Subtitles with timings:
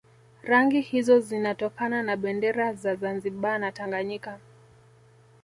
[0.43, 4.39] Rangi hizo zinatokana na bendera za Zanzibar na Tanganyika